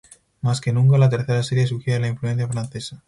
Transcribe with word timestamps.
Más 0.41 0.61
que 0.61 0.73
nunca, 0.73 0.97
la 0.97 1.11
tercera 1.11 1.43
serie 1.43 1.67
sugiere 1.67 1.99
la 1.99 2.07
influencia 2.07 2.47
francesa. 2.47 2.99